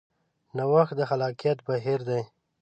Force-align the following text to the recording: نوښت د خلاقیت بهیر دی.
نوښت 0.57 0.93
د 0.97 1.01
خلاقیت 1.09 1.57
بهیر 1.67 1.99
دی. 2.09 2.21